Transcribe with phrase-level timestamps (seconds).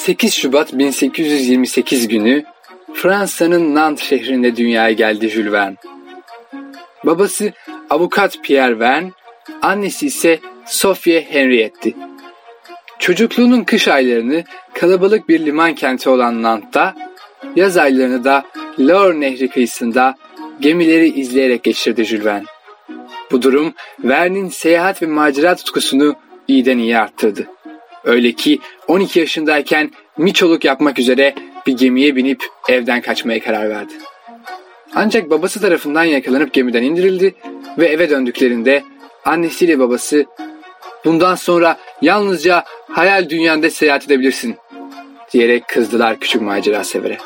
[0.00, 2.44] 8 Şubat 1828 günü
[2.94, 5.76] Fransa'nın Nantes şehrinde dünyaya geldi Jules Verne.
[7.04, 7.52] Babası
[7.90, 9.10] avukat Pierre Verne,
[9.62, 11.96] annesi ise Sophie Henriette'ti.
[12.98, 14.44] Çocukluğunun kış aylarını
[14.74, 16.94] kalabalık bir liman kenti olan Nantes'ta,
[17.56, 18.44] yaz aylarını da
[18.78, 20.14] Loire Nehri kıyısında
[20.60, 22.46] gemileri izleyerek geçirdi Jules Verne.
[23.30, 26.14] Bu durum Verne'in seyahat ve macera tutkusunu
[26.48, 27.46] iyiden iyi arttırdı.
[28.04, 31.34] Öyle ki 12 yaşındayken miçoluk yapmak üzere
[31.66, 33.92] bir gemiye binip evden kaçmaya karar verdi.
[34.94, 37.34] Ancak babası tarafından yakalanıp gemiden indirildi
[37.78, 38.82] ve eve döndüklerinde
[39.24, 40.26] annesiyle babası
[41.04, 44.56] bundan sonra yalnızca hayal dünyanda seyahat edebilirsin
[45.32, 47.18] diyerek kızdılar küçük macera severe.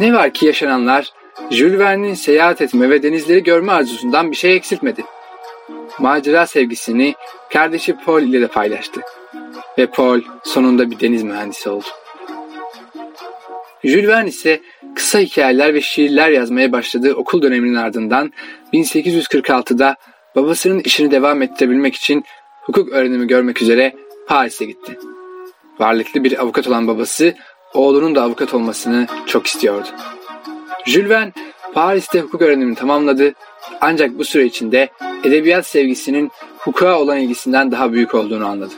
[0.00, 1.12] Ne var ki yaşananlar
[1.50, 5.04] Jules Verne'in seyahat etme ve denizleri görme arzusundan bir şey eksiltmedi.
[5.98, 7.14] Macera sevgisini
[7.52, 9.00] kardeşi Paul ile de paylaştı.
[9.78, 11.86] Ve Paul sonunda bir deniz mühendisi oldu.
[13.84, 14.60] Jules Verne ise
[14.94, 18.32] kısa hikayeler ve şiirler yazmaya başladığı okul döneminin ardından
[18.72, 19.96] 1846'da
[20.36, 22.24] babasının işini devam ettirebilmek için
[22.62, 23.94] hukuk öğrenimi görmek üzere
[24.26, 24.98] Paris'e gitti.
[25.78, 27.34] Varlıklı bir avukat olan babası
[27.74, 29.88] oğlunun da avukat olmasını çok istiyordu.
[30.86, 31.32] Jules Verne
[31.74, 33.34] Paris'te hukuk öğrenimini tamamladı
[33.80, 34.88] ancak bu süre içinde
[35.24, 38.74] edebiyat sevgisinin hukuka olan ilgisinden daha büyük olduğunu anladı.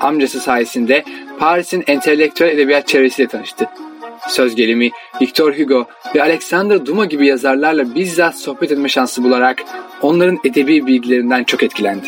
[0.00, 1.04] Amcası sayesinde
[1.38, 3.68] Paris'in entelektüel edebiyat çevresiyle tanıştı.
[4.28, 4.90] Söz gelimi
[5.22, 9.62] Victor Hugo ve Alexander Dumas gibi yazarlarla bizzat sohbet etme şansı bularak
[10.02, 12.06] onların edebi bilgilerinden çok etkilendi.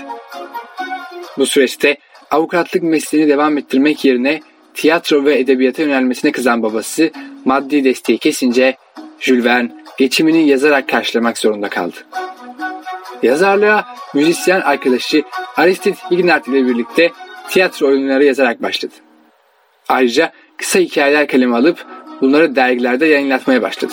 [1.38, 1.96] Bu süreçte
[2.30, 4.41] avukatlık mesleğini devam ettirmek yerine
[4.74, 7.11] tiyatro ve edebiyata yönelmesine kızan babası
[7.44, 8.77] maddi desteği kesince
[9.20, 11.96] Jules Verne geçimini yazarak karşılamak zorunda kaldı.
[13.22, 15.22] Yazarlığa müzisyen arkadaşı
[15.56, 17.11] Aristide Hignard ile birlikte
[17.51, 18.95] tiyatro oyunları yazarak başladı.
[19.89, 21.86] Ayrıca kısa hikayeler kalemi alıp
[22.20, 23.92] bunları dergilerde yayınlatmaya başladı.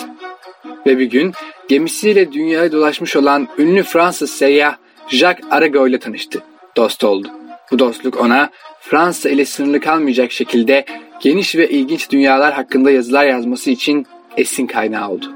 [0.86, 1.32] Ve bir gün
[1.68, 4.76] gemisiyle dünyayı dolaşmış olan ünlü Fransız seyyah
[5.08, 6.42] Jacques Arago ile tanıştı.
[6.76, 7.28] Dost oldu.
[7.72, 8.50] Bu dostluk ona
[8.80, 10.84] Fransa ile sınırlı kalmayacak şekilde
[11.20, 14.06] geniş ve ilginç dünyalar hakkında yazılar yazması için
[14.36, 15.32] esin kaynağı oldu.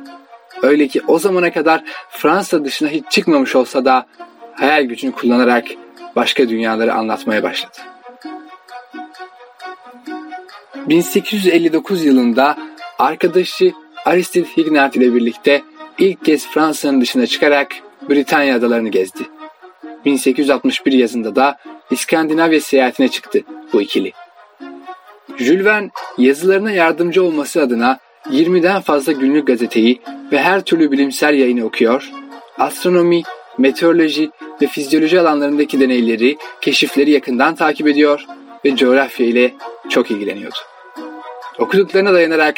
[0.63, 4.07] Öyle ki o zamana kadar Fransa dışına hiç çıkmamış olsa da
[4.55, 5.65] hayal gücünü kullanarak
[6.17, 7.92] başka dünyaları anlatmaya başladı.
[10.89, 12.59] 1859 yılında
[12.99, 13.73] arkadaşı
[14.05, 15.63] Aristide Hignard ile birlikte
[15.99, 17.73] ilk kez Fransa'nın dışına çıkarak
[18.11, 19.23] Britanya adalarını gezdi.
[20.05, 21.59] 1861 yazında da
[21.91, 23.41] İskandinavya seyahatine çıktı
[23.73, 24.13] bu ikili.
[25.39, 27.99] Jules Verne yazılarına yardımcı olması adına
[28.31, 30.01] 20'den fazla günlük gazeteyi
[30.33, 32.11] ve her türlü bilimsel yayını okuyor,
[32.59, 33.23] astronomi,
[33.59, 34.31] meteoroloji
[34.63, 38.25] ve fizyoloji alanlarındaki deneyleri, keşifleri yakından takip ediyor
[38.65, 39.55] ve coğrafya ile
[39.89, 40.72] çok ilgileniyordu.
[41.59, 42.57] Okuduklarına dayanarak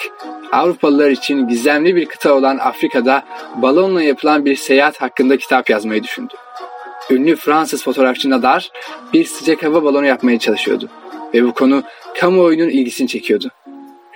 [0.53, 3.25] Avrupalılar için gizemli bir kıta olan Afrika'da
[3.57, 6.35] balonla yapılan bir seyahat hakkında kitap yazmayı düşündü.
[7.11, 8.71] Ünlü Fransız fotoğrafçı Nadar
[9.13, 10.91] bir sıcak hava balonu yapmaya çalışıyordu
[11.35, 11.83] ve bu konu
[12.19, 13.51] kamuoyunun ilgisini çekiyordu.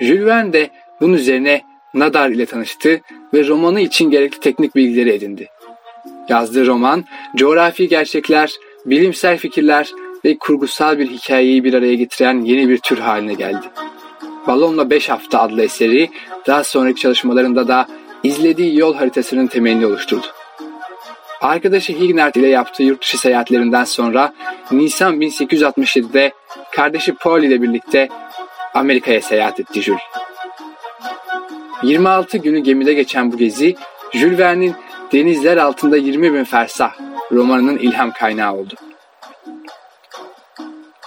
[0.00, 1.62] Jules Verne de bunun üzerine
[1.94, 3.00] Nadar ile tanıştı
[3.34, 5.48] ve romanı için gerekli teknik bilgileri edindi.
[6.28, 7.04] Yazdığı roman,
[7.36, 8.52] coğrafi gerçekler,
[8.86, 9.90] bilimsel fikirler
[10.24, 13.66] ve kurgusal bir hikayeyi bir araya getiren yeni bir tür haline geldi.
[14.48, 16.10] Balonla 5 Hafta adlı eseri
[16.46, 17.86] daha sonraki çalışmalarında da
[18.22, 20.26] izlediği yol haritasının temelini oluşturdu.
[21.40, 24.34] Arkadaşı Hignard ile yaptığı yurt dışı seyahatlerinden sonra
[24.70, 26.32] Nisan 1867'de
[26.72, 28.08] kardeşi Paul ile birlikte
[28.74, 30.00] Amerika'ya seyahat etti Jules.
[31.82, 33.76] 26 günü gemide geçen bu gezi
[34.12, 34.74] Jules Verne'in
[35.12, 36.92] Denizler Altında 20 Bin Fersah
[37.32, 38.74] romanının ilham kaynağı oldu.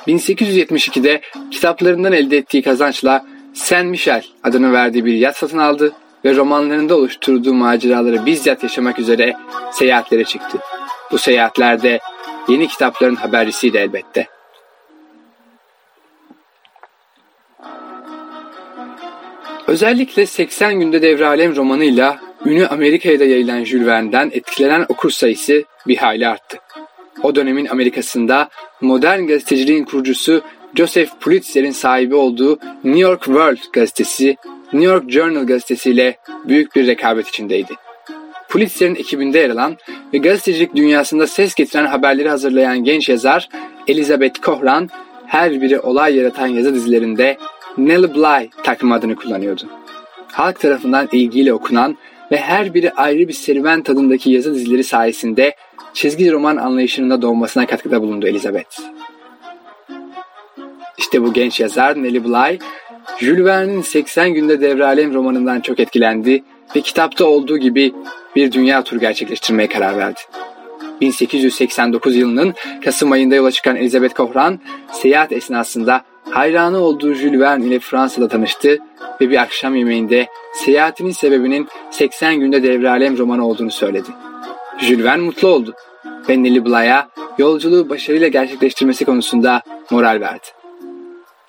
[0.07, 1.21] 1872'de
[1.51, 5.93] kitaplarından elde ettiği kazançla Saint Michel adını verdiği bir yat satın aldı
[6.25, 9.33] ve romanlarında oluşturduğu maceraları bizzat yaşamak üzere
[9.73, 10.57] seyahatlere çıktı.
[11.11, 11.99] Bu seyahatlerde
[12.47, 14.27] yeni kitapların habercisiydi elbette.
[19.67, 25.63] Özellikle 80 günde devre alem romanıyla ünü Amerika'ya da yayılan Jules Verne'den etkilenen okur sayısı
[25.87, 26.57] bir hayli arttı.
[27.23, 28.49] O dönemin Amerika'sında
[28.81, 30.41] modern gazeteciliğin kurucusu
[30.75, 34.37] Joseph Pulitzer'in sahibi olduğu New York World gazetesi,
[34.73, 37.73] New York Journal gazetesiyle büyük bir rekabet içindeydi.
[38.49, 39.77] Pulitzer'in ekibinde yer alan
[40.13, 43.49] ve gazetecilik dünyasında ses getiren haberleri hazırlayan genç yazar
[43.87, 44.89] Elizabeth Cohran
[45.25, 47.37] her biri olay yaratan yazı dizilerinde
[47.77, 49.63] Nellie Bly takım adını kullanıyordu.
[50.31, 51.97] Halk tarafından ilgiyle okunan
[52.31, 55.55] ve her biri ayrı bir serüven tadındaki yazı dizileri sayesinde
[55.93, 59.00] çizgi roman anlayışının da doğmasına katkıda bulundu Elizabeth.
[61.01, 62.59] İşte bu genç yazar Nelly Bly,
[63.19, 66.43] Jules Verne'in 80 günde devralem romanından çok etkilendi
[66.75, 67.93] ve kitapta olduğu gibi
[68.35, 70.19] bir dünya turu gerçekleştirmeye karar verdi.
[71.01, 72.53] 1889 yılının
[72.83, 74.59] Kasım ayında yola çıkan Elizabeth Kohran,
[74.91, 78.77] seyahat esnasında hayranı olduğu Jules Verne ile Fransa'da tanıştı
[79.21, 84.09] ve bir akşam yemeğinde seyahatinin sebebinin 80 günde devralem romanı olduğunu söyledi.
[84.79, 85.73] Jules Verne mutlu oldu
[86.29, 89.61] ve Nelly Bly'a yolculuğu başarıyla gerçekleştirmesi konusunda
[89.91, 90.60] moral verdi.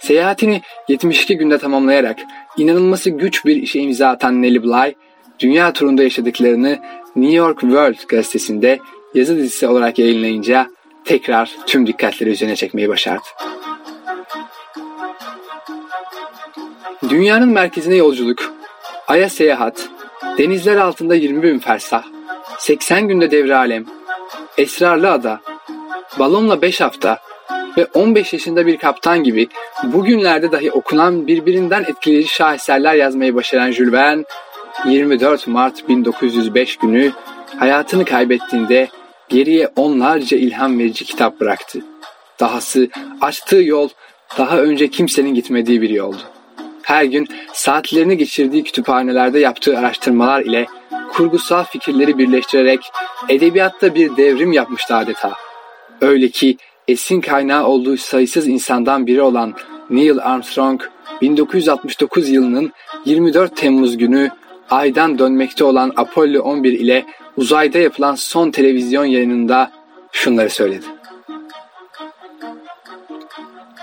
[0.02, 2.18] Seyahatini 72 günde tamamlayarak
[2.56, 4.94] inanılması güç bir işe imza atan Nelly Bly,
[5.38, 6.78] dünya turunda yaşadıklarını
[7.16, 8.78] New York World gazetesinde
[9.14, 10.70] yazı dizisi olarak yayınlayınca
[11.04, 13.22] tekrar tüm dikkatleri üzerine çekmeyi başardı.
[17.08, 18.54] Dünyanın merkezine yolculuk,
[19.08, 19.88] Ay'a seyahat,
[20.38, 22.04] denizler altında 20 bin fersah,
[22.58, 23.84] 80 günde devre alem,
[24.58, 25.40] esrarlı ada,
[26.18, 27.18] balonla 5 hafta
[27.76, 29.48] ve 15 yaşında bir kaptan gibi
[29.84, 34.24] bugünlerde dahi okunan birbirinden etkileyici şaheserler yazmayı başaran Jules Verne,
[34.84, 37.12] 24 Mart 1905 günü
[37.58, 38.88] hayatını kaybettiğinde
[39.28, 41.80] geriye onlarca ilham verici kitap bıraktı.
[42.40, 42.88] Dahası
[43.20, 43.88] açtığı yol
[44.38, 46.22] daha önce kimsenin gitmediği bir yoldu.
[46.82, 50.66] Her gün saatlerini geçirdiği kütüphanelerde yaptığı araştırmalar ile
[51.12, 52.80] kurgusal fikirleri birleştirerek
[53.28, 55.32] edebiyatta bir devrim yapmıştı adeta.
[56.00, 56.56] Öyle ki
[56.88, 59.54] esin kaynağı olduğu sayısız insandan biri olan
[59.90, 60.82] Neil Armstrong
[61.20, 62.72] 1969 yılının
[63.04, 64.30] 24 Temmuz günü
[64.70, 67.06] aydan dönmekte olan Apollo 11 ile
[67.36, 69.70] uzayda yapılan son televizyon yayınında
[70.12, 70.86] şunları söyledi.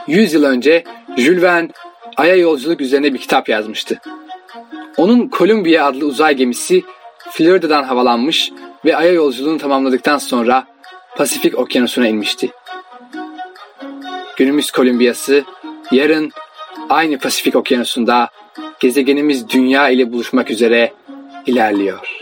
[0.07, 0.83] 100 yıl önce
[1.17, 1.69] Jules Verne
[2.17, 3.99] Ay'a yolculuk üzerine bir kitap yazmıştı.
[4.97, 6.83] Onun Columbia adlı uzay gemisi
[7.31, 8.51] Florida'dan havalanmış
[8.85, 10.67] ve Ay'a yolculuğunu tamamladıktan sonra
[11.17, 12.51] Pasifik Okyanusu'na inmişti.
[14.39, 15.43] Günümüz Columbia'sı
[15.91, 16.31] yarın
[16.89, 18.29] aynı Pasifik Okyanusu'nda
[18.79, 20.93] gezegenimiz Dünya ile buluşmak üzere
[21.45, 22.18] ilerliyor.